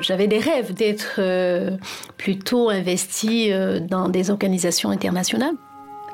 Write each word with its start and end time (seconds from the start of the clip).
J'avais 0.00 0.26
des 0.26 0.38
rêves 0.38 0.72
d'être 0.72 1.16
euh, 1.18 1.76
plutôt 2.16 2.70
investie 2.70 3.52
euh, 3.52 3.78
dans 3.78 4.08
des 4.08 4.30
organisations 4.30 4.90
internationales. 4.90 5.54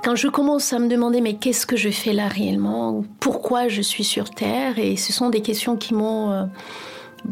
Quand 0.04 0.16
je 0.16 0.28
commence 0.28 0.72
à 0.72 0.78
me 0.78 0.88
demander 0.88 1.20
mais 1.20 1.34
qu'est-ce 1.34 1.66
que 1.66 1.76
je 1.76 1.90
fais 1.90 2.12
là 2.12 2.28
réellement? 2.28 3.04
Pourquoi 3.20 3.68
je 3.68 3.82
suis 3.82 4.04
sur 4.04 4.30
Terre? 4.30 4.78
Et 4.78 4.96
ce 4.96 5.12
sont 5.12 5.30
des 5.30 5.42
questions 5.42 5.76
qui 5.76 5.94
m'ont 5.94 6.32
euh, 6.32 6.44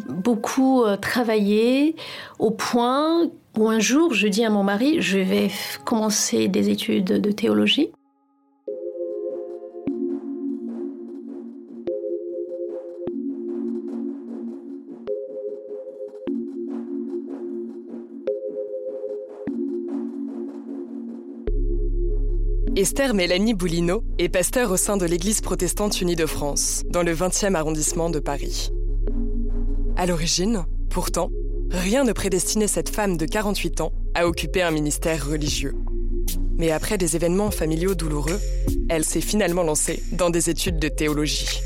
beaucoup 0.08 0.84
travaillé 1.00 1.94
au 2.38 2.50
point 2.50 3.28
où 3.56 3.68
un 3.68 3.78
jour 3.78 4.14
je 4.14 4.26
dis 4.26 4.44
à 4.44 4.50
mon 4.50 4.64
mari 4.64 5.00
je 5.00 5.18
vais 5.18 5.48
commencer 5.84 6.48
des 6.48 6.70
études 6.70 7.20
de 7.20 7.30
théologie. 7.30 7.90
Esther 22.78 23.14
Mélanie 23.14 23.54
Boulino 23.54 24.04
est 24.18 24.28
pasteur 24.28 24.70
au 24.70 24.76
sein 24.76 24.98
de 24.98 25.06
l'Église 25.06 25.40
protestante 25.40 26.02
unie 26.02 26.14
de 26.14 26.26
France, 26.26 26.82
dans 26.90 27.02
le 27.02 27.14
20e 27.14 27.54
arrondissement 27.54 28.10
de 28.10 28.18
Paris. 28.18 28.70
À 29.96 30.04
l'origine, 30.04 30.66
pourtant, 30.90 31.30
rien 31.70 32.04
ne 32.04 32.12
prédestinait 32.12 32.68
cette 32.68 32.90
femme 32.90 33.16
de 33.16 33.24
48 33.24 33.80
ans 33.80 33.92
à 34.14 34.26
occuper 34.26 34.60
un 34.60 34.72
ministère 34.72 35.26
religieux. 35.26 35.74
Mais 36.58 36.70
après 36.70 36.98
des 36.98 37.16
événements 37.16 37.50
familiaux 37.50 37.94
douloureux, 37.94 38.40
elle 38.90 39.06
s'est 39.06 39.22
finalement 39.22 39.62
lancée 39.62 40.02
dans 40.12 40.28
des 40.28 40.50
études 40.50 40.78
de 40.78 40.88
théologie. 40.88 41.62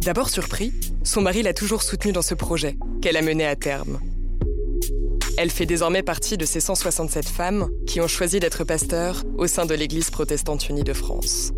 D'abord 0.00 0.28
surpris, 0.28 0.72
son 1.04 1.20
mari 1.20 1.44
l'a 1.44 1.54
toujours 1.54 1.84
soutenue 1.84 2.12
dans 2.12 2.20
ce 2.20 2.34
projet, 2.34 2.76
qu'elle 3.00 3.16
a 3.16 3.22
mené 3.22 3.46
à 3.46 3.54
terme. 3.54 4.00
Elle 5.42 5.48
fait 5.50 5.64
désormais 5.64 6.02
partie 6.02 6.36
de 6.36 6.44
ces 6.44 6.60
167 6.60 7.26
femmes 7.26 7.70
qui 7.86 8.02
ont 8.02 8.08
choisi 8.08 8.40
d'être 8.40 8.62
pasteurs 8.62 9.24
au 9.38 9.46
sein 9.46 9.64
de 9.64 9.72
l'Église 9.72 10.10
protestante 10.10 10.68
unie 10.68 10.84
de 10.84 10.92
France. 10.92 11.54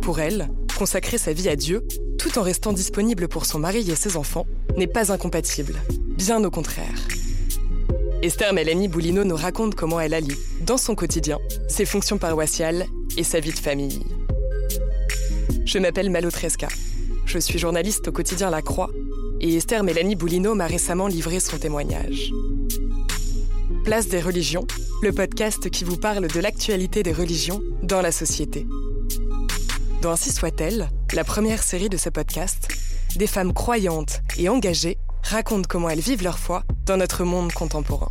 Pour 0.00 0.20
elle, 0.20 0.48
consacrer 0.78 1.18
sa 1.18 1.34
vie 1.34 1.50
à 1.50 1.56
Dieu, 1.56 1.86
tout 2.18 2.38
en 2.38 2.42
restant 2.42 2.72
disponible 2.72 3.28
pour 3.28 3.44
son 3.44 3.58
mari 3.58 3.90
et 3.90 3.94
ses 3.94 4.16
enfants, 4.16 4.46
n'est 4.78 4.86
pas 4.86 5.12
incompatible. 5.12 5.74
Bien 6.16 6.42
au 6.42 6.50
contraire. 6.50 6.98
Esther 8.22 8.54
Mélanie 8.54 8.88
Boulino 8.88 9.22
nous 9.22 9.36
raconte 9.36 9.74
comment 9.74 10.00
elle 10.00 10.14
allie, 10.14 10.38
dans 10.62 10.78
son 10.78 10.94
quotidien, 10.94 11.38
ses 11.68 11.84
fonctions 11.84 12.16
paroissiales 12.16 12.86
et 13.18 13.22
sa 13.22 13.38
vie 13.38 13.52
de 13.52 13.58
famille. 13.58 14.00
Je 15.66 15.78
m'appelle 15.78 16.08
Malo 16.08 16.30
Tresca. 16.30 16.68
Je 17.26 17.38
suis 17.38 17.58
journaliste 17.58 18.08
au 18.08 18.12
quotidien 18.12 18.48
La 18.48 18.62
Croix 18.62 18.88
et 19.42 19.54
Esther 19.54 19.82
Mélanie 19.82 20.16
Boulino 20.16 20.54
m'a 20.54 20.66
récemment 20.66 21.06
livré 21.06 21.38
son 21.38 21.58
témoignage. 21.58 22.32
Place 23.88 24.08
des 24.08 24.20
religions, 24.20 24.66
le 25.00 25.12
podcast 25.12 25.70
qui 25.70 25.82
vous 25.82 25.96
parle 25.96 26.28
de 26.28 26.40
l'actualité 26.40 27.02
des 27.02 27.14
religions 27.14 27.62
dans 27.82 28.02
la 28.02 28.12
société. 28.12 28.66
Dans 30.02 30.10
Ainsi 30.10 30.30
soit-elle, 30.30 30.90
la 31.14 31.24
première 31.24 31.62
série 31.62 31.88
de 31.88 31.96
ce 31.96 32.10
podcast, 32.10 32.68
des 33.16 33.26
femmes 33.26 33.54
croyantes 33.54 34.20
et 34.36 34.50
engagées 34.50 34.98
racontent 35.22 35.66
comment 35.66 35.88
elles 35.88 36.00
vivent 36.00 36.22
leur 36.22 36.38
foi 36.38 36.64
dans 36.84 36.98
notre 36.98 37.24
monde 37.24 37.50
contemporain. 37.54 38.10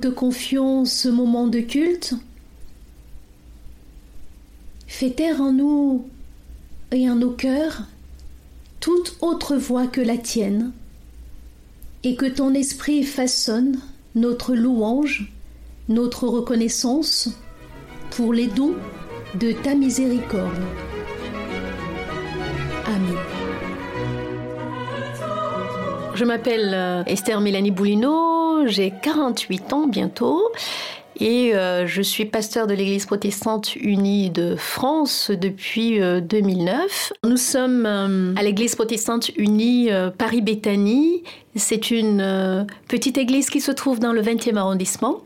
Te 0.00 0.08
confions 0.08 0.84
ce 0.84 1.08
moment 1.08 1.46
de 1.46 1.60
culte. 1.60 2.14
Fais 4.86 5.10
taire 5.10 5.40
en 5.40 5.52
nous 5.52 6.08
et 6.90 7.08
en 7.08 7.16
nos 7.16 7.30
cœurs 7.30 7.82
toute 8.80 9.16
autre 9.20 9.56
voix 9.56 9.86
que 9.86 10.00
la 10.00 10.16
tienne, 10.16 10.72
et 12.02 12.16
que 12.16 12.24
ton 12.24 12.54
esprit 12.54 13.04
façonne 13.04 13.78
notre 14.14 14.54
louange, 14.54 15.30
notre 15.88 16.26
reconnaissance 16.26 17.28
pour 18.10 18.32
les 18.32 18.46
dons 18.46 18.74
de 19.38 19.52
ta 19.52 19.74
miséricorde. 19.74 20.62
Amen. 22.86 23.16
Je 26.14 26.24
m'appelle 26.24 26.72
euh, 26.74 27.04
Esther 27.04 27.40
Mélanie 27.40 27.70
J'ai 28.66 28.92
48 29.02 29.72
ans 29.72 29.86
bientôt 29.86 30.42
et 31.18 31.54
euh, 31.54 31.86
je 31.86 32.00
suis 32.02 32.24
pasteur 32.24 32.66
de 32.66 32.74
l'Église 32.74 33.06
protestante 33.06 33.76
unie 33.76 34.30
de 34.30 34.56
France 34.56 35.30
depuis 35.30 36.00
2009. 36.00 37.12
Euh, 37.24 37.28
Nous 37.28 37.36
sommes 37.36 37.86
à 37.86 38.42
l'Église 38.42 38.74
protestante 38.74 39.30
unie 39.36 39.90
Paris-Béthanie. 40.18 41.22
C'est 41.56 41.90
une 41.90 42.66
petite 42.88 43.18
église 43.18 43.50
qui 43.50 43.60
se 43.60 43.72
trouve 43.72 43.98
dans 43.98 44.12
le 44.12 44.22
20e 44.22 44.56
arrondissement. 44.56 45.22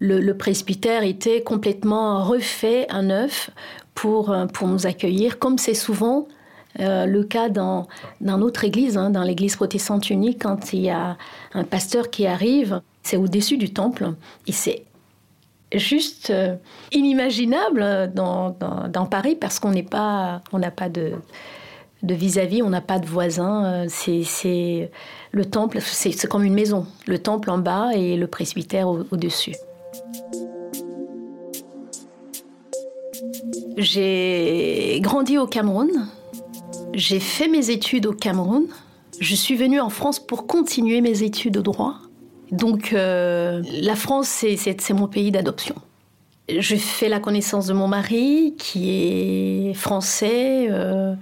Le, 0.00 0.20
le 0.20 0.36
presbytère 0.36 1.02
était 1.02 1.42
complètement 1.42 2.22
refait 2.24 2.86
à 2.88 3.02
neuf 3.02 3.50
pour, 3.94 4.36
pour 4.52 4.68
nous 4.68 4.86
accueillir, 4.86 5.38
comme 5.38 5.58
c'est 5.58 5.74
souvent 5.74 6.28
euh, 6.80 7.06
le 7.06 7.24
cas 7.24 7.48
dans, 7.48 7.88
dans 8.20 8.38
notre 8.38 8.64
église, 8.64 8.96
hein, 8.96 9.10
dans 9.10 9.22
l'église 9.22 9.56
protestante 9.56 10.10
unique, 10.10 10.42
quand 10.42 10.72
il 10.72 10.80
y 10.80 10.90
a 10.90 11.16
un 11.54 11.64
pasteur 11.64 12.10
qui 12.10 12.26
arrive, 12.26 12.80
c'est 13.02 13.16
au-dessus 13.16 13.56
du 13.56 13.72
temple 13.72 14.12
et 14.46 14.52
c'est 14.52 14.84
juste 15.74 16.30
euh, 16.30 16.54
inimaginable 16.92 18.12
dans, 18.14 18.56
dans, 18.90 19.06
Paris 19.06 19.34
parce 19.34 19.58
qu'on 19.58 19.70
n'est 19.70 19.82
pas, 19.82 20.40
on 20.52 20.58
n'a 20.58 20.70
pas 20.70 20.88
de 20.88 21.12
de 22.04 22.14
vis-à-vis, 22.14 22.62
on 22.62 22.70
n'a 22.70 22.80
pas 22.80 23.00
de 23.00 23.06
voisins. 23.06 23.86
C'est 23.88 24.90
le 25.32 25.44
temple, 25.44 25.80
c'est 25.80 26.28
comme 26.28 26.44
une 26.44 26.54
maison. 26.54 26.86
Le 27.08 27.18
temple 27.18 27.50
en 27.50 27.58
bas 27.58 27.90
et 27.92 28.16
le 28.16 28.28
presbytère 28.28 28.88
au-dessus. 28.88 29.56
J'ai 33.76 34.98
grandi 35.00 35.38
au 35.38 35.46
Cameroun, 35.46 36.08
j'ai 36.94 37.20
fait 37.20 37.48
mes 37.48 37.70
études 37.70 38.06
au 38.06 38.12
Cameroun. 38.12 38.66
Je 39.20 39.34
suis 39.34 39.56
venue 39.56 39.80
en 39.80 39.90
France 39.90 40.20
pour 40.20 40.46
continuer 40.46 41.00
mes 41.00 41.22
études 41.22 41.54
de 41.54 41.60
droit. 41.60 41.96
Donc 42.50 42.92
euh, 42.92 43.62
la 43.80 43.94
France, 43.94 44.28
c'est 44.28 44.90
mon 44.90 45.08
pays 45.08 45.30
d'adoption. 45.30 45.74
Je 46.48 46.76
fais 46.76 47.10
la 47.10 47.20
connaissance 47.20 47.66
de 47.66 47.74
mon 47.74 47.88
mari, 47.88 48.54
qui 48.58 48.90
est 48.90 49.74
français, 49.74 50.66
euh, 50.70 51.14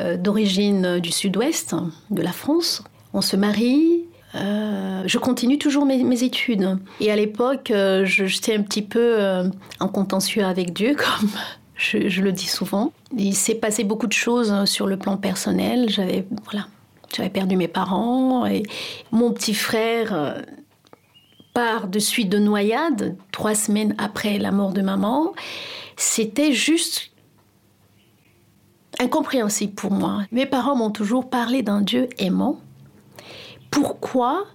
euh, 0.00 0.18
d'origine 0.18 0.98
du 0.98 1.10
sud-ouest 1.10 1.74
de 2.10 2.20
la 2.20 2.32
France. 2.32 2.84
On 3.14 3.22
se 3.22 3.36
marie. 3.36 4.04
je 4.34 5.18
continue 5.18 5.56
toujours 5.56 5.86
mes, 5.86 6.22
études. 6.22 6.78
Et 7.00 7.10
à 7.10 7.16
l'époque, 7.16 7.72
j'étais 8.04 8.54
un 8.54 8.62
petit 8.62 8.82
peu 8.82 9.48
en 9.80 9.88
contentieux 9.88 10.44
avec 10.44 10.74
Dieu, 10.74 10.94
comme 11.20 11.30
je, 11.76 12.22
le 12.22 12.32
dis 12.32 12.46
souvent. 12.46 12.92
Il 13.16 13.34
s'est 13.34 13.54
passé 13.54 13.84
beaucoup 13.84 14.06
de 14.06 14.12
choses 14.12 14.50
hein, 14.50 14.66
sur 14.66 14.86
le 14.86 14.96
plan 14.96 15.16
personnel. 15.16 15.88
J'avais 15.90 16.26
voilà, 16.44 16.66
j'avais 17.14 17.28
perdu 17.28 17.56
mes 17.56 17.68
parents 17.68 18.46
et 18.46 18.62
mon 19.12 19.32
petit 19.32 19.54
frère 19.54 20.14
euh, 20.14 20.40
part 21.52 21.88
de 21.88 21.98
suite 21.98 22.28
de 22.28 22.38
noyade 22.38 23.16
trois 23.30 23.54
semaines 23.54 23.94
après 23.98 24.38
la 24.38 24.52
mort 24.52 24.72
de 24.72 24.82
maman. 24.82 25.34
C'était 25.96 26.52
juste 26.52 27.10
incompréhensible 28.98 29.74
pour 29.74 29.90
moi. 29.90 30.22
Mes 30.32 30.46
parents 30.46 30.76
m'ont 30.76 30.90
toujours 30.90 31.28
parlé 31.28 31.62
d'un 31.62 31.82
Dieu 31.82 32.08
aimant. 32.18 32.58
Pourquoi 33.70 34.46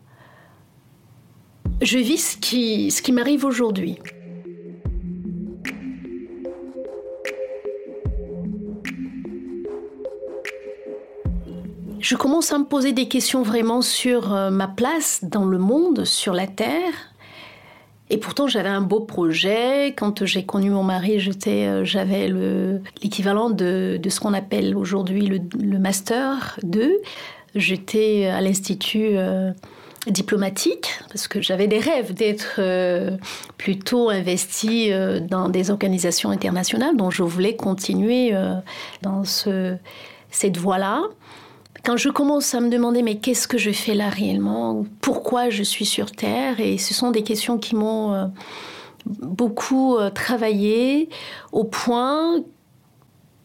je 1.82 2.00
vis 2.00 2.18
ce 2.18 2.38
qui, 2.38 2.90
ce 2.90 3.02
qui 3.04 3.12
m'arrive 3.12 3.46
aujourd'hui? 3.46 4.00
Je 12.02 12.16
commence 12.16 12.52
à 12.52 12.58
me 12.58 12.66
poser 12.66 12.94
des 12.94 13.08
questions 13.08 13.44
vraiment 13.44 13.84
sur 13.84 14.34
euh, 14.34 14.50
ma 14.50 14.68
place 14.68 15.20
dans 15.22 15.46
le 15.46 15.60
monde, 15.60 16.04
sur 16.04 16.34
la 16.34 16.48
Terre. 16.48 17.14
Et 18.10 18.18
pourtant, 18.18 18.48
j'avais 18.48 18.70
un 18.70 18.82
beau 18.82 19.02
projet. 19.02 19.90
Quand 19.90 20.26
j'ai 20.26 20.44
connu 20.44 20.72
mon 20.72 20.82
mari, 20.82 21.20
euh, 21.48 21.86
j'avais 21.86 22.28
l'équivalent 23.04 23.52
de, 23.52 24.00
ce 24.10 24.20
qu'on 24.20 24.34
appelle 24.34 24.76
aujourd'hui 24.76 25.28
le, 25.28 25.78
Master 25.78 26.60
2. 26.64 26.92
J'étais 27.54 28.26
à 28.26 28.42
l'Institut 28.42 29.12
euh, 29.12 29.52
diplomatique 30.08 30.90
parce 31.10 31.28
que 31.28 31.40
j'avais 31.40 31.68
des 31.68 31.78
rêves 31.78 32.16
d'être 32.16 32.60
plutôt 33.58 34.10
investie 34.10 34.90
dans 35.30 35.50
des 35.50 35.70
organisations 35.70 36.32
internationales 36.32 36.98
dont 36.98 37.12
je 37.12 37.22
voulais 37.22 37.56
continuer 37.56 38.34
dans 39.04 39.24
ce, 39.24 39.76
cette 40.32 40.58
voie-là. 40.58 41.04
Quand 41.84 41.98
je 41.98 42.10
commence 42.10 42.54
à 42.54 42.60
me 42.60 42.70
demander 42.70 43.02
mais 43.02 43.16
qu'est-ce 43.16 43.48
que 43.48 43.58
je 43.58 43.72
fais 43.72 43.96
là 43.96 44.10
réellement 44.10 44.86
Pourquoi 45.02 45.50
je 45.50 45.64
suis 45.64 45.86
sur 45.86 46.12
Terre 46.12 46.60
Et 46.60 46.78
ce 46.78 46.94
sont 46.94 47.12
des 47.12 47.24
questions 47.24 47.58
qui 47.58 47.76
m'ont 47.76 48.14
euh, 48.14 48.26
beaucoup 49.06 49.98
euh, 49.98 50.12
travaillé 50.12 51.10
au 51.52 51.64
point 51.64 52.44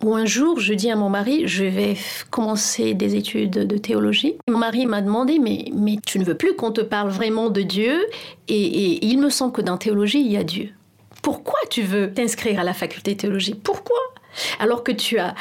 où 0.04 0.14
un 0.14 0.26
jour 0.26 0.60
je 0.60 0.74
dis 0.74 0.90
à 0.90 0.96
mon 0.96 1.08
mari 1.08 1.48
je 1.48 1.64
vais 1.64 1.96
commencer 2.30 2.92
des 2.92 3.14
études 3.14 3.52
de 3.52 3.78
théologie. 3.78 4.36
Mon 4.48 4.58
mari 4.58 4.84
m'a 4.84 5.00
demandé 5.00 5.38
mais, 5.38 5.70
mais 5.74 5.96
tu 6.04 6.18
ne 6.18 6.24
veux 6.24 6.36
plus 6.36 6.54
qu'on 6.54 6.72
te 6.72 6.82
parle 6.82 7.08
vraiment 7.08 7.48
de 7.48 7.62
Dieu 7.62 8.04
et, 8.48 8.54
et 8.54 9.06
il 9.06 9.18
me 9.18 9.30
semble 9.30 9.52
que 9.52 9.62
dans 9.62 9.78
théologie 9.78 10.20
il 10.20 10.30
y 10.30 10.36
a 10.36 10.44
Dieu. 10.44 10.68
Pourquoi 11.22 11.58
tu 11.70 11.80
veux 11.82 12.12
t'inscrire 12.12 12.60
à 12.60 12.64
la 12.64 12.74
faculté 12.74 13.14
de 13.14 13.20
théologie? 13.20 13.54
Pourquoi? 13.54 13.96
Alors 14.60 14.84
que 14.84 14.92
tu 14.92 15.18
as 15.18 15.34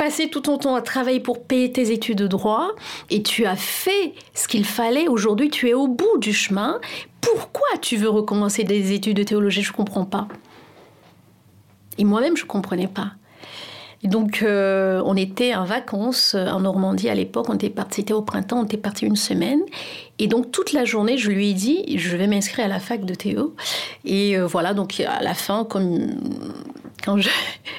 passé 0.00 0.30
tout 0.30 0.40
ton 0.40 0.56
temps 0.56 0.74
à 0.76 0.80
travailler 0.80 1.20
pour 1.20 1.44
payer 1.44 1.70
tes 1.70 1.92
études 1.92 2.16
de 2.16 2.26
droit 2.26 2.70
et 3.10 3.22
tu 3.22 3.44
as 3.44 3.54
fait 3.54 4.14
ce 4.32 4.48
qu'il 4.48 4.64
fallait. 4.64 5.08
Aujourd'hui, 5.08 5.50
tu 5.50 5.68
es 5.68 5.74
au 5.74 5.88
bout 5.88 6.16
du 6.16 6.32
chemin. 6.32 6.80
Pourquoi 7.20 7.68
tu 7.82 7.98
veux 7.98 8.08
recommencer 8.08 8.64
des 8.64 8.92
études 8.92 9.18
de 9.18 9.24
théologie? 9.24 9.60
Je 9.60 9.72
ne 9.72 9.76
comprends 9.76 10.06
pas. 10.06 10.26
Et 11.98 12.04
moi-même, 12.04 12.34
je 12.34 12.44
ne 12.44 12.48
comprenais 12.48 12.86
pas. 12.86 13.12
Et 14.02 14.08
donc, 14.08 14.42
euh, 14.42 15.02
on 15.04 15.16
était 15.16 15.54
en 15.54 15.66
vacances 15.66 16.34
euh, 16.34 16.46
en 16.46 16.60
Normandie 16.60 17.10
à 17.10 17.14
l'époque. 17.14 17.50
On 17.50 17.54
était 17.56 17.70
c'était 17.90 18.14
au 18.14 18.22
printemps, 18.22 18.60
on 18.60 18.64
était 18.64 18.78
parti 18.78 19.04
une 19.04 19.16
semaine. 19.16 19.60
Et 20.18 20.28
donc, 20.28 20.50
toute 20.50 20.72
la 20.72 20.86
journée, 20.86 21.18
je 21.18 21.30
lui 21.30 21.50
ai 21.50 21.52
dit, 21.52 21.98
je 21.98 22.16
vais 22.16 22.26
m'inscrire 22.26 22.64
à 22.64 22.68
la 22.68 22.80
fac 22.80 23.04
de 23.04 23.14
Théo. 23.14 23.54
Et 24.06 24.38
euh, 24.38 24.46
voilà, 24.46 24.72
donc 24.72 24.98
à 25.00 25.22
la 25.22 25.34
fin, 25.34 25.64
comme 25.64 26.06
quand 27.04 27.18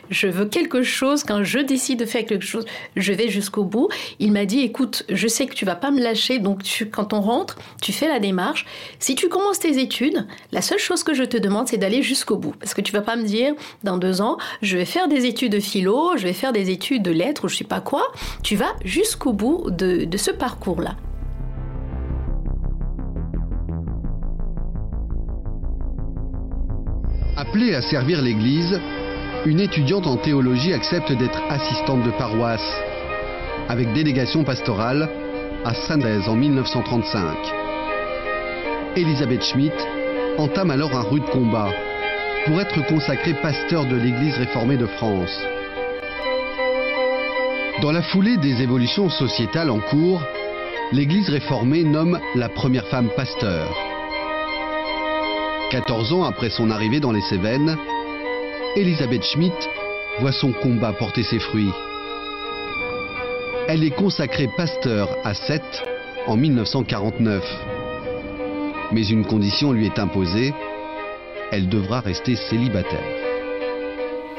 je, 0.10 0.28
veux 0.28 0.46
quelque 0.46 0.84
chose, 0.84 1.24
quand 1.24 1.44
je 1.44 1.60
décide 1.60 2.00
de 2.00 2.06
faire 2.06 2.26
quelque 2.26 2.46
chose, 2.46 2.66
je 2.96 3.14
vais 3.14 3.30
jusqu'au 3.30 3.64
bout. 3.64 3.90
Il 4.20 4.32
m'a 4.32 4.46
dit, 4.46 4.62
écoute, 4.62 5.04
je 5.10 5.28
sais 5.28 5.46
que 5.46 5.54
tu 5.54 5.66
vas 5.66 5.76
pas 5.76 5.92
me 5.92 6.02
lâcher, 6.02 6.40
donc 6.40 6.62
quand 6.92 7.14
on 7.14 7.22
rentre, 7.22 7.58
tu 7.82 7.94
fais 7.94 8.08
la 8.08 8.20
démarche. 8.20 8.66
Si 9.00 9.16
tu 9.16 9.30
commences 9.30 9.60
tes 9.60 9.80
études, 9.80 10.26
la 10.52 10.62
seule 10.62 10.80
chose 10.80 11.04
que 11.04 11.14
je 11.14 11.24
te 11.24 11.38
demande, 11.38 11.68
c'est 11.68 11.78
d'aller 11.78 12.02
jusqu'au 12.02 12.38
bout. 12.38 12.54
Parce 12.60 12.74
que 12.74 12.82
tu 12.82 12.92
vas 12.92 13.02
pas 13.02 13.16
me 13.16 13.24
dire, 13.24 13.54
dans 13.84 13.98
deux 13.98 14.22
ans, 14.22 14.38
je 14.62 14.78
vais 14.78 14.86
faire 14.86 15.08
des 15.08 15.26
études 15.26 15.52
de 15.52 15.60
philo, 15.60 16.18
je 16.18 16.24
vais 16.24 16.34
faire 16.34 16.54
des 16.54 16.70
études 16.70 17.04
de 17.04 17.12
lettres 17.12 17.46
ou 17.46 17.48
je 17.48 17.58
sais 17.58 17.64
pas 17.64 17.82
quoi. 17.82 18.04
Tu 18.44 18.56
vas 18.56 18.74
jusqu'au 18.84 19.34
bout 19.34 19.70
de, 19.70 20.08
ce 20.18 20.32
parcours-là. 20.32 20.96
Appelée 27.38 27.74
à 27.74 27.82
servir 27.82 28.22
l'Église, 28.22 28.80
une 29.46 29.60
étudiante 29.60 30.06
en 30.06 30.18
théologie 30.18 30.74
accepte 30.74 31.12
d'être 31.14 31.42
assistante 31.50 32.04
de 32.04 32.12
paroisse, 32.12 32.80
avec 33.70 33.92
délégation 33.94 34.44
pastorale, 34.44 35.10
à 35.66 35.74
Sandaise 35.74 36.28
en 36.28 36.36
1935. 36.36 37.38
Elisabeth 38.96 39.44
Schmidt 39.44 39.76
entame 40.38 40.72
alors 40.72 40.96
un 40.96 41.02
rude 41.02 41.26
combat 41.32 41.70
pour 42.46 42.60
être 42.62 42.86
consacrée 42.88 43.34
pasteur 43.42 43.86
de 43.86 43.96
l'Église 43.96 44.36
réformée 44.36 44.78
de 44.78 44.88
France. 44.88 45.36
Dans 47.82 47.92
la 47.92 48.04
foulée 48.04 48.38
des 48.38 48.62
évolutions 48.62 49.10
sociétales 49.10 49.72
en 49.72 49.80
cours, 49.80 50.22
l'Église 50.92 51.30
réformée 51.30 51.84
nomme 51.84 52.20
la 52.36 52.50
première 52.50 52.86
femme 52.88 53.10
pasteur. 53.16 53.76
14 55.72 56.14
ans 56.14 56.24
après 56.26 56.50
son 56.50 56.70
arrivée 56.70 57.00
dans 57.00 57.12
les 57.12 57.22
Cévennes, 57.22 57.78
Elisabeth 58.78 59.24
Schmidt 59.24 59.70
voit 60.22 60.32
son 60.32 60.54
combat 60.54 60.94
porter 60.94 61.24
ses 61.24 61.40
fruits. 61.40 61.74
Elle 63.68 63.84
est 63.84 63.94
consacrée 63.94 64.48
pasteur 64.56 65.10
à 65.26 65.34
Sète 65.34 65.84
en 66.26 66.38
1949. 66.38 67.44
Mais 68.94 69.06
une 69.06 69.26
condition 69.26 69.74
lui 69.74 69.88
est 69.88 70.00
imposée, 70.00 70.54
elle 71.52 71.68
devra 71.68 72.00
rester 72.00 72.38
célibataire. 72.38 73.04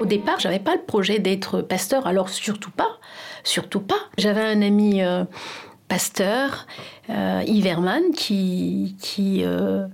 Au 0.01 0.07
départ, 0.07 0.41
j'avais 0.41 0.59
pas 0.59 0.77
le 0.77 0.83
projet 0.83 1.19
d'être 1.19 1.61
pasteur, 1.61 2.07
alors 2.07 2.31
surtout 2.31 2.71
pas, 2.71 2.99
surtout 3.45 3.81
pas. 3.81 4.09
J'avais 4.17 4.41
un 4.41 4.63
ami 4.63 5.03
euh, 5.03 5.25
pasteur, 5.89 6.67
euh, 7.11 7.43
Iverman, 7.47 8.13
qui, 8.17 8.97
qui 8.99 9.45
euh, 9.45 9.87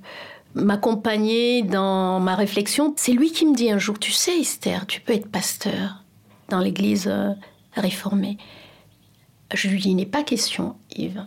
m'accompagner 0.54 1.62
dans 1.62 2.20
ma 2.20 2.34
réflexion. 2.34 2.94
C'est 2.96 3.12
lui 3.12 3.30
qui 3.32 3.46
me 3.46 3.54
dit 3.54 3.70
un 3.70 3.78
jour, 3.78 3.98
tu 3.98 4.12
sais 4.12 4.38
Esther, 4.38 4.86
tu 4.86 5.00
peux 5.00 5.12
être 5.12 5.30
pasteur 5.30 6.04
dans 6.48 6.58
l'église 6.58 7.08
euh, 7.08 7.32
réformée. 7.74 8.38
Je 9.54 9.68
lui 9.68 9.80
dis, 9.80 9.90
il 9.90 9.96
n'est 9.96 10.06
pas 10.06 10.22
question, 10.22 10.76
Yves. 10.96 11.24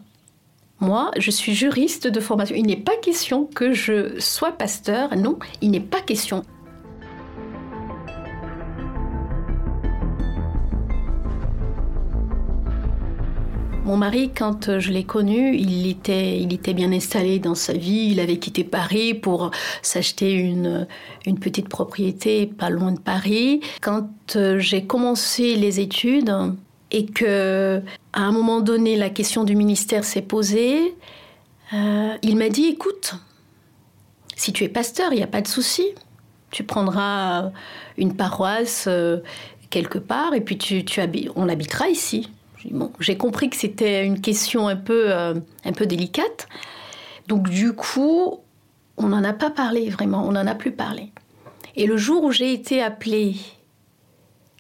Moi, 0.80 1.12
je 1.18 1.30
suis 1.30 1.54
juriste 1.54 2.08
de 2.08 2.20
formation. 2.20 2.56
Il 2.56 2.66
n'est 2.66 2.76
pas 2.76 2.98
question 2.98 3.46
que 3.46 3.72
je 3.72 4.20
sois 4.20 4.52
pasteur. 4.52 5.16
Non, 5.16 5.38
il 5.62 5.72
n'est 5.72 5.80
pas 5.80 6.02
question. 6.02 6.44
Mon 13.84 13.98
mari, 13.98 14.30
quand 14.30 14.70
euh, 14.70 14.80
je 14.80 14.92
l'ai 14.92 15.04
connu, 15.04 15.56
il 15.56 15.88
était, 15.88 16.40
il 16.40 16.54
était 16.54 16.76
bien 16.76 16.92
installé 16.92 17.40
dans 17.40 17.56
sa 17.56 17.74
vie. 17.74 18.10
Il 18.12 18.20
avait 18.20 18.38
quitté 18.38 18.64
Paris 18.64 19.16
pour 19.16 19.50
s'acheter 19.82 20.34
une, 20.34 20.88
une 21.26 21.40
petite 21.40 21.68
propriété 21.68 22.46
pas 22.46 22.70
loin 22.70 22.92
de 22.92 23.00
Paris. 23.00 23.62
Quand 23.82 24.08
euh, 24.36 24.60
j'ai 24.60 24.86
commencé 24.86 25.56
les 25.56 25.80
études 25.80 26.32
et 26.92 27.08
que, 27.08 27.82
à 28.14 28.22
un 28.22 28.32
moment 28.32 28.62
donné, 28.62 28.98
la 28.98 29.10
question 29.10 29.46
du 29.46 29.56
ministère 29.56 30.04
s'est 30.04 30.22
posée, 30.22 30.96
euh, 31.74 32.14
il 32.22 32.38
m'a 32.38 32.50
dit 32.50 32.66
"Écoute, 32.66 33.16
si 34.36 34.54
tu 34.54 34.64
es 34.64 34.70
pasteur, 34.70 35.12
il 35.12 35.16
n'y 35.16 35.24
a 35.24 35.28
pas 35.28 35.42
de 35.42 35.48
souci. 35.48 35.88
Tu 36.52 36.64
prendras 36.64 37.50
une 37.98 38.16
paroisse 38.16 38.88
quelque 39.72 39.98
part 39.98 40.36
et 40.36 40.42
puis 40.42 40.60
tu, 40.60 40.86
tu 40.86 41.02
on 41.36 41.50
habitera 41.50 41.90
ici." 41.90 42.30
J'ai 43.00 43.18
compris 43.18 43.50
que 43.50 43.56
c'était 43.56 44.06
une 44.06 44.22
question 44.22 44.68
un 44.68 44.76
peu, 44.76 45.12
euh, 45.12 45.36
un 45.66 45.72
peu 45.72 45.86
délicate. 45.86 46.48
Donc 47.28 47.50
du 47.50 47.74
coup, 47.74 48.40
on 48.98 49.08
n'en 49.08 49.24
a 49.24 49.34
pas 49.34 49.50
parlé 49.50 49.90
vraiment, 49.90 50.28
on 50.28 50.34
n'en 50.34 50.48
a 50.48 50.56
plus 50.56 50.72
parlé. 50.72 51.12
Et 51.76 51.88
le 51.88 51.98
jour 51.98 52.24
où 52.24 52.32
j'ai 52.32 52.54
été 52.54 52.82
appelée 52.82 53.36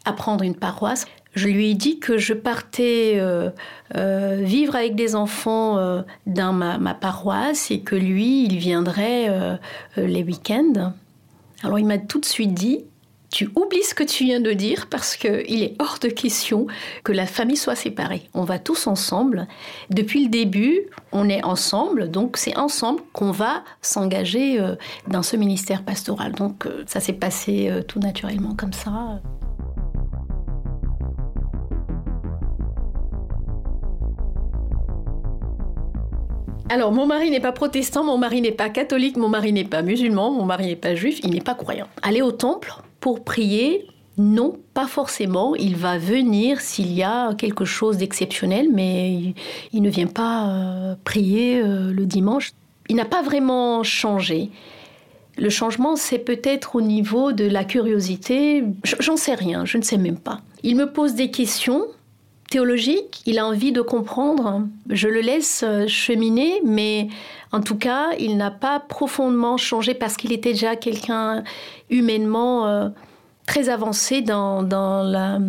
à 0.06 0.14
prendre 0.14 0.44
une 0.44 0.56
paroisse, 0.56 1.06
je 1.34 1.48
lui 1.48 1.72
ai 1.72 1.74
dit 1.76 2.00
que 2.00 2.18
je 2.18 2.34
partais 2.34 3.14
euh, 3.16 3.50
euh, 3.96 4.42
vivre 4.42 4.76
avec 4.76 4.96
des 4.96 5.16
enfants 5.16 6.04
dans 6.26 6.54
ma, 6.54 6.94
paroisse 6.94 7.72
et 7.72 7.82
que 7.82 7.96
lui, 7.96 8.46
il 8.46 8.58
viendrait 8.58 9.60
les 9.98 10.24
week-ends. 10.24 10.94
Alors 11.64 11.80
il 11.80 11.86
m'a 11.86 11.98
tout 11.98 12.20
de 12.20 12.26
suite 12.26 12.54
dit, 12.54 12.86
tu 13.32 13.50
oublies 13.56 13.84
ce 13.84 13.96
que 13.96 14.04
tu 14.04 14.26
viens 14.26 14.42
de 14.42 14.52
dire 14.52 14.88
parce 14.88 15.16
qu'il 15.16 15.64
est 15.64 15.76
hors 15.80 15.98
de 16.00 16.10
question 16.10 16.68
que 17.04 17.14
la 17.14 17.26
famille 17.26 17.56
soit 17.56 17.76
séparée. 17.76 18.30
On 18.34 18.44
va 18.44 18.60
tous 18.60 18.88
ensemble. 18.88 19.48
Depuis 19.90 20.26
le 20.26 20.30
début, 20.30 20.82
on 21.14 21.30
est 21.30 21.44
ensemble, 21.44 22.12
donc 22.12 22.36
c'est 22.38 22.58
ensemble 22.58 23.02
qu'on 23.14 23.32
va 23.32 23.64
s'engager 23.82 24.60
euh, 24.60 24.76
dans 25.08 25.24
ce 25.24 25.38
ministère 25.38 25.84
pastoral. 25.84 26.34
Donc 26.34 26.66
euh, 26.66 26.84
ça 26.88 27.00
s'est 27.00 27.14
passé 27.14 27.70
euh, 27.70 27.82
tout 27.82 28.00
naturellement 28.00 28.54
comme 28.56 28.74
ça. 28.74 29.22
Alors, 36.70 36.94
mon 36.94 37.06
mari 37.06 37.30
n'est 37.30 37.42
pas 37.42 37.52
protestant, 37.52 38.06
mon 38.06 38.18
mari 38.18 38.40
n'est 38.40 38.54
pas 38.54 38.70
catholique, 38.70 39.18
mon 39.18 39.28
mari 39.28 39.52
n'est 39.52 39.66
pas 39.66 39.82
musulman, 39.82 40.32
mon 40.32 40.46
mari 40.46 40.68
n'est 40.68 40.78
pas 40.78 40.96
juif, 40.96 41.20
il 41.22 41.32
n'est 41.32 41.42
pas 41.42 41.54
croyant. 41.54 41.88
Aller 42.02 42.22
au 42.22 42.32
temple, 42.32 42.74
pour 43.02 43.26
prier, 43.26 43.86
non, 44.18 44.58
pas 44.74 44.88
forcément. 44.88 45.56
Il 45.56 45.76
va 45.76 45.98
venir 45.98 46.62
s'il 46.62 46.94
y 46.94 47.04
a 47.04 47.34
quelque 47.34 47.66
chose 47.66 47.98
d'exceptionnel, 47.98 48.70
mais 48.72 49.34
il, 49.74 49.82
ne 49.82 49.90
vient 49.90 50.08
pas 50.08 50.48
euh, 50.48 50.96
prier 51.04 51.62
euh, 51.62 51.92
le 51.92 52.06
dimanche. 52.06 52.52
Il 52.88 52.96
n'a 52.96 53.06
pas 53.06 53.22
vraiment 53.22 53.84
changé. 53.84 54.50
Le 55.38 55.50
changement, 55.50 55.96
c'est 55.96 56.20
peut-être 56.20 56.76
au 56.76 56.82
niveau 56.82 57.32
de 57.32 57.46
la 57.46 57.64
curiosité. 57.64 58.64
J'en 59.00 59.18
sais 59.18 59.34
rien, 59.34 59.66
je 59.66 59.78
ne 59.78 59.84
sais 59.84 59.98
même 59.98 60.20
pas. 60.20 60.42
Il 60.64 60.76
me 60.76 60.92
pose 60.92 61.16
des 61.16 61.32
questions 61.32 61.88
théologique, 62.52 63.22
il 63.26 63.40
a 63.40 63.48
envie 63.48 63.72
de 63.72 63.82
comprendre. 63.82 64.68
Je 64.90 65.08
le 65.08 65.22
laisse 65.22 65.64
euh, 65.66 65.88
cheminer, 65.88 66.62
mais 66.66 67.08
en 67.52 67.62
tout 67.62 67.78
cas, 67.78 68.12
il 68.20 68.38
n'a 68.38 68.52
pas 68.52 68.80
profondément 68.80 69.58
changé 69.58 69.94
parce 69.94 70.16
qu'il 70.16 70.32
était 70.32 70.54
déjà 70.54 70.76
quelqu'un 70.76 71.44
humainement 71.90 72.68
euh, 72.68 72.90
très 73.46 73.70
avancé 73.70 74.22
dans, 74.22 74.62
la, 74.62 75.40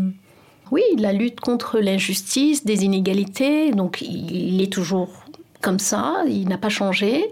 oui, 0.70 0.82
la 0.98 1.12
lutte 1.12 1.40
contre 1.40 1.78
l'injustice, 1.78 2.64
des 2.64 2.84
inégalités. 2.84 3.70
Donc, 3.70 4.00
il 4.02 4.60
est 4.60 4.72
toujours 4.72 5.10
comme 5.62 5.78
ça, 5.78 6.24
il 6.26 6.48
n'a 6.48 6.58
pas 6.58 6.68
changé. 6.68 7.30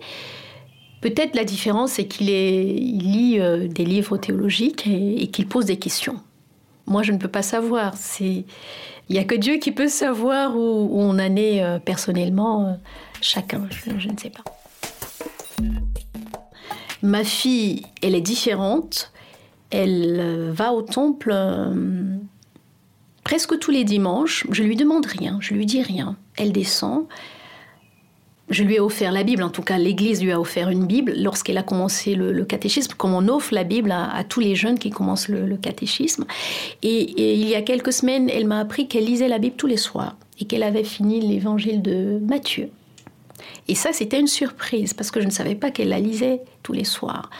Peut-être 1.00 1.34
la 1.34 1.44
différence, 1.44 1.92
c'est 1.92 2.06
qu'il 2.06 2.26
lit 2.26 3.40
euh, 3.40 3.68
des 3.68 3.84
livres 3.84 4.16
théologiques 4.16 4.86
et, 4.86 5.26
qu'il 5.28 5.48
pose 5.48 5.66
des 5.66 5.78
questions. 5.78 6.20
Moi, 6.86 7.02
je 7.02 7.12
ne 7.12 7.18
peux 7.18 7.28
pas 7.28 7.42
savoir. 7.42 7.94
Il 8.20 8.44
n'y 9.08 9.18
a 9.18 9.24
que 9.24 9.34
Dieu 9.34 9.56
qui 9.56 9.72
peut 9.72 9.88
savoir 9.88 10.56
où, 10.56 10.90
on 10.92 11.10
en 11.10 11.36
est 11.36 11.62
euh, 11.62 11.78
personnellement, 11.78 12.78
chacun. 13.20 13.66
Je, 13.70 14.08
ne 14.08 14.16
sais 14.16 14.30
pas. 14.30 14.44
Ma 17.02 17.24
fille, 17.24 17.82
elle 18.02 18.14
est 18.14 18.20
différente. 18.20 19.12
Elle 19.70 20.50
va 20.52 20.72
au 20.72 20.82
temple 20.82 21.32
presque 23.24 23.58
tous 23.58 23.70
les 23.70 23.84
dimanches. 23.84 24.46
Je 24.50 24.62
lui 24.62 24.76
demande 24.76 25.06
rien, 25.06 25.38
je 25.40 25.54
lui 25.54 25.66
dis 25.66 25.82
rien. 25.82 26.16
Elle 26.36 26.52
descend. 26.52 27.06
Je 28.48 28.64
lui 28.64 28.74
ai 28.74 28.80
offert 28.80 29.12
la 29.12 29.22
Bible, 29.22 29.44
en 29.44 29.48
tout 29.48 29.62
cas 29.62 29.78
l'Église 29.78 30.20
lui 30.20 30.32
a 30.32 30.40
offert 30.40 30.70
une 30.70 30.86
Bible 30.86 31.14
lorsqu'elle 31.16 31.56
a 31.56 31.62
commencé 31.62 32.16
le, 32.16 32.44
catéchisme, 32.44 32.94
comme 32.96 33.14
on 33.14 33.28
offre 33.28 33.54
la 33.54 33.62
Bible 33.62 33.92
à, 33.92 34.24
tous 34.24 34.40
les 34.40 34.56
jeunes 34.56 34.76
qui 34.76 34.90
commencent 34.90 35.28
le, 35.28 35.56
catéchisme. 35.56 36.24
Et, 36.82 37.40
il 37.40 37.48
y 37.48 37.54
a 37.54 37.62
quelques 37.62 37.92
semaines, 37.92 38.28
elle 38.28 38.48
m'a 38.48 38.58
appris 38.58 38.88
qu'elle 38.88 39.04
lisait 39.04 39.28
la 39.28 39.38
Bible 39.38 39.54
tous 39.56 39.68
les 39.68 39.76
soirs 39.76 40.16
et 40.40 40.46
qu'elle 40.46 40.64
avait 40.64 40.82
fini 40.82 41.20
l'évangile 41.20 41.80
de 41.80 42.18
Matthieu. 42.18 42.70
Et 43.68 43.74
ça, 43.74 43.92
c'était 43.92 44.20
une 44.20 44.26
surprise 44.26 44.94
parce 44.94 45.10
que 45.10 45.20
je 45.20 45.26
ne 45.26 45.30
savais 45.30 45.54
pas 45.54 45.70
qu'elle 45.70 45.88
la 45.88 46.00
lisait 46.00 46.42
tous 46.62 46.72
les 46.72 46.84
soirs. 46.84 47.30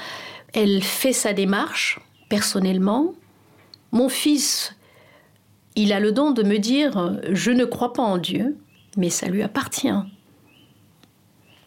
Elle 0.53 0.83
fait 0.83 1.13
sa 1.13 1.33
démarche 1.33 2.01
personnellement. 2.29 3.15
Mon 3.93 4.09
fils, 4.09 4.77
il 5.77 5.93
a 5.93 6.01
le 6.01 6.13
don 6.13 6.31
de 6.31 6.43
me 6.43 6.59
dire, 6.59 7.19
je 7.31 7.51
ne 7.51 7.65
crois 7.65 7.93
pas 7.93 8.03
en 8.03 8.19
Dieu, 8.19 8.57
mais 8.97 9.11
ça 9.11 9.27
lui 9.29 9.43
appartient 9.43 9.89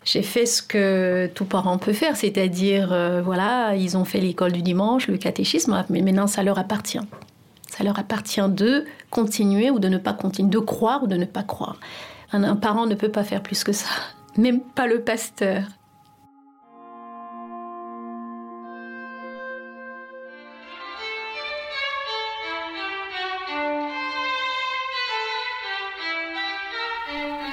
j'ai 0.05 0.21
fait 0.21 0.45
ce 0.45 0.61
que 0.61 1.29
tout 1.33 1.45
parent 1.45 1.77
peut 1.77 1.93
faire, 1.93 2.15
c'est-à-dire, 2.15 2.91
euh, 2.91 3.21
voilà, 3.21 3.75
ils 3.75 3.95
ont 3.97 4.05
fait 4.05 4.19
l'école 4.19 4.51
du 4.51 4.61
dimanche, 4.61 5.07
le 5.07 5.17
catéchisme, 5.17 5.83
mais 5.89 6.01
maintenant 6.01 6.27
ça 6.27 6.43
leur 6.43 6.59
appartient. 6.59 6.99
Ça 7.69 7.83
leur 7.83 7.97
appartient 7.97 8.47
de 8.49 8.85
continuer 9.09 9.71
ou 9.71 9.79
de 9.79 9.87
ne 9.87 9.97
pas 9.97 10.13
continuer, 10.13 10.49
de 10.49 10.59
croire 10.59 11.03
ou 11.03 11.07
de 11.07 11.15
ne 11.15 11.25
pas 11.25 11.43
croire. 11.43 11.77
un 12.31 12.55
parent 12.55 12.85
ne 12.85 12.95
peut 12.95 13.09
pas 13.09 13.23
faire 13.23 13.41
plus 13.41 13.63
que 13.63 13.71
ça, 13.71 13.89
même 14.37 14.61
pas 14.61 14.87
le 14.87 15.01
pasteur. 15.01 15.63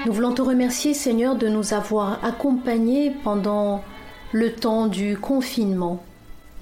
Nous 0.07 0.13
voulons 0.15 0.33
te 0.33 0.41
remercier 0.41 0.95
Seigneur 0.95 1.37
de 1.37 1.47
nous 1.47 1.75
avoir 1.75 2.25
accompagnés 2.25 3.11
pendant 3.23 3.85
le 4.33 4.53
temps 4.53 4.87
du 4.87 5.19
confinement. 5.19 6.03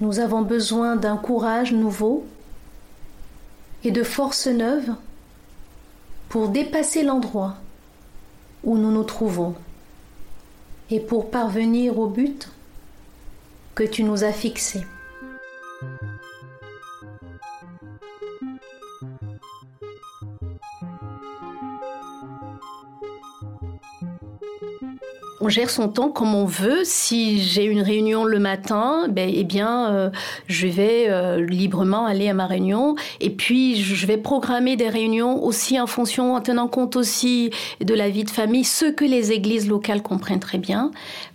Nous 0.01 0.19
avons 0.19 0.41
besoin 0.41 0.97
d'un 0.97 1.15
courage 1.15 1.71
nouveau 1.71 2.25
et 3.85 3.91
de 3.91 4.03
forces 4.03 4.47
neuves 4.47 4.93
pour 6.27 6.49
dépasser 6.49 7.01
l'endroit 7.01 7.55
où 8.63 8.77
nous 8.77 8.91
nous 8.91 9.03
trouvons 9.03 9.55
et 10.91 10.99
pour 10.99 11.29
parvenir 11.29 11.99
au 11.99 12.07
but 12.07 12.49
que 13.75 13.83
tu 13.83 14.03
nous 14.03 14.23
as 14.23 14.33
fixé. 14.33 14.85
Gère 25.49 25.69
son 25.69 25.89
temps 25.89 26.09
comme 26.09 26.35
on 26.35 26.45
veut. 26.45 26.81
Si 26.83 27.41
j'ai 27.41 27.65
une 27.65 27.81
réunion 27.81 28.23
le 28.23 28.39
matin, 28.39 29.07
ben, 29.09 29.29
eh 29.33 29.43
bien, 29.43 29.91
euh, 29.91 30.09
je 30.47 30.67
vais 30.67 31.05
euh, 31.09 31.45
librement 31.45 32.05
aller 32.05 32.29
à 32.29 32.33
ma 32.33 32.47
réunion. 32.47 32.95
Et 33.19 33.29
puis, 33.29 33.75
je 33.75 34.05
vais 34.05 34.17
programmer 34.17 34.75
des 34.75 34.89
réunions 34.89 35.43
aussi 35.43 35.79
en 35.79 35.87
fonction, 35.87 36.35
en 36.35 36.41
tenant 36.41 36.67
compte 36.67 36.95
aussi 36.95 37.51
de 37.81 37.93
la 37.93 38.09
vie 38.09 38.23
de 38.23 38.29
famille, 38.29 38.63
ce 38.63 38.85
que 38.85 39.05
les 39.05 39.31
églises 39.31 39.67
locales 39.67 40.01
comprennent 40.01 40.39
très 40.39 40.57
bien. 40.57 40.91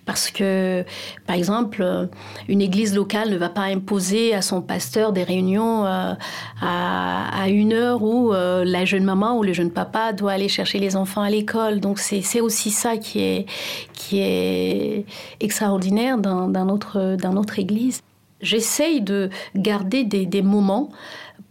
Parce 0.06 0.30
que, 0.30 0.84
par 1.26 1.34
exemple, 1.34 2.08
une 2.48 2.60
église 2.60 2.94
locale 2.94 3.30
ne 3.30 3.36
va 3.38 3.48
pas 3.48 3.62
imposer 3.62 4.34
à 4.34 4.42
son 4.42 4.60
pasteur 4.60 5.12
des 5.12 5.22
réunions 5.22 5.86
euh, 5.86 6.12
à, 6.60 7.48
une 7.48 7.72
heure 7.72 8.02
où 8.02 8.32
euh, 8.32 8.64
la 8.64 8.84
jeune 8.84 9.04
maman 9.04 9.38
ou 9.38 9.42
le 9.42 9.52
jeune 9.52 9.70
papa 9.70 10.12
doit 10.12 10.32
aller 10.32 10.48
chercher 10.48 10.78
les 10.78 10.96
enfants 10.96 11.22
à 11.22 11.30
l'école. 11.30 11.80
Donc 11.80 11.98
c'est 11.98 12.40
aussi 12.40 12.70
ça 12.70 12.98
qui 12.98 13.20
est, 13.20 13.46
qui 13.94 14.03
est 14.12 15.06
extraordinaire 15.40 16.18
dans, 16.18 16.48
notre, 16.48 17.16
dans 17.16 17.32
notre 17.32 17.58
église. 17.58 18.00
J'essaye 18.40 19.00
de 19.00 19.30
garder 19.56 20.04
des, 20.04 20.42
moments 20.42 20.90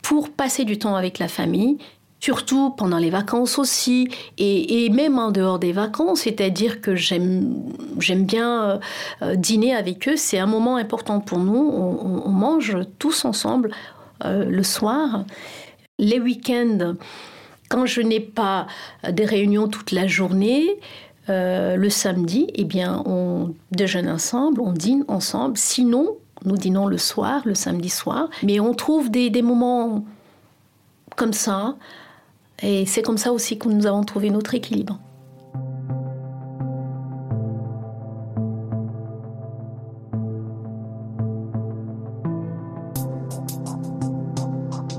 pour 0.02 0.30
passer 0.30 0.64
du 0.64 0.78
temps 0.78 0.96
avec 0.96 1.18
la 1.18 1.28
famille, 1.28 1.78
surtout 2.20 2.70
pendant 2.70 2.98
les 3.00 3.10
vacances 3.10 3.58
aussi, 3.58 4.10
et, 4.38 4.90
même 4.90 5.18
en 5.18 5.32
dehors 5.32 5.60
des 5.60 5.72
vacances, 5.72 6.22
c'est-à-dire 6.22 6.82
que 6.82 6.96
j'aime, 6.96 7.64
bien 8.20 8.80
euh, 9.22 9.36
dîner 9.36 9.76
avec 9.76 10.08
eux, 10.08 10.18
c'est 10.18 10.38
un 10.38 10.46
moment 10.46 10.76
important 10.76 11.20
pour 11.20 11.40
nous, 11.40 11.56
on, 11.56 12.30
mange 12.30 12.78
tous 13.00 13.26
ensemble 13.26 13.72
euh, 14.26 14.46
le 14.46 14.64
soir. 14.64 15.26
Les 15.98 16.20
week-ends, 16.20 16.96
quand 17.70 17.86
je 17.88 18.02
n'ai 18.02 18.20
pas 18.20 18.68
des 19.10 19.26
réunions 19.26 19.68
toute 19.68 19.92
la 19.92 20.06
journée, 20.06 20.80
le 21.28 21.90
samedi, 21.90 22.48
eh 22.56 22.66
bien, 22.66 23.04
on 23.06 23.54
déjeune 23.72 24.10
ensemble, 24.10 24.62
on 24.62 24.72
dîne 24.74 25.06
ensemble. 25.08 25.58
Sinon, 25.58 26.18
nous 26.46 26.58
dînons 26.58 26.88
le 26.88 26.98
soir, 26.98 27.42
le 27.46 27.56
samedi 27.56 27.90
soir. 27.90 28.30
Mais 28.44 28.60
on 28.60 28.74
trouve 28.74 29.10
des, 29.10 29.30
des 29.30 29.42
moments 29.42 30.04
comme 31.16 31.34
ça, 31.34 31.76
et 32.62 32.86
c'est 32.86 33.02
comme 33.02 33.18
ça 33.18 33.32
aussi 33.32 33.58
que 33.58 33.68
nous 33.68 33.86
avons 33.86 34.04
trouvé 34.04 34.30
notre 34.30 34.54
équilibre. 34.56 35.00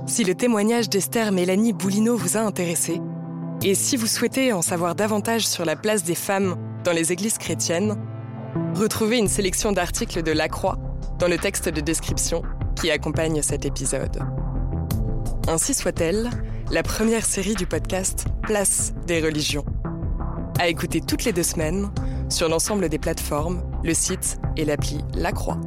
Si 0.06 0.22
le 0.22 0.36
témoignage 0.36 0.88
d'Esther 0.88 1.32
Mélanie 1.32 1.72
Boulineau 1.72 2.16
vous 2.16 2.36
a 2.36 2.40
intéressé, 2.40 3.00
et 3.64 3.74
si 3.74 3.96
vous 3.96 4.06
souhaitez 4.06 4.52
en 4.52 4.60
savoir 4.60 4.94
davantage 4.94 5.46
sur 5.46 5.64
la 5.64 5.74
place 5.74 6.04
des 6.04 6.14
femmes 6.14 6.56
dans 6.84 6.92
les 6.92 7.12
églises 7.12 7.38
chrétiennes, 7.38 7.96
retrouvez 8.74 9.16
une 9.16 9.28
sélection 9.28 9.72
d'articles 9.72 10.22
de 10.22 10.32
La 10.32 10.48
Croix 10.48 10.78
dans 11.18 11.28
le 11.28 11.38
texte 11.38 11.70
de 11.70 11.80
description 11.80 12.42
qui 12.76 12.90
accompagne 12.90 13.40
cet 13.40 13.64
épisode. 13.64 14.20
Ainsi 15.48 15.72
soit-elle, 15.72 16.28
la 16.70 16.82
première 16.82 17.24
série 17.24 17.54
du 17.54 17.66
podcast 17.66 18.26
Place 18.42 18.92
des 19.06 19.22
religions. 19.22 19.64
À 20.58 20.68
écouter 20.68 21.00
toutes 21.00 21.24
les 21.24 21.32
deux 21.32 21.42
semaines 21.42 21.90
sur 22.28 22.50
l'ensemble 22.50 22.90
des 22.90 22.98
plateformes, 22.98 23.62
le 23.82 23.94
site 23.94 24.38
et 24.58 24.66
l'appli 24.66 25.00
La 25.14 25.32
Croix. 25.32 25.58